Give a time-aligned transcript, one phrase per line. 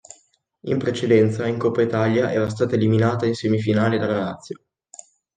[0.61, 4.63] In precedenza in Coppa Italia era stata eliminata in semifinale dalla Lazio.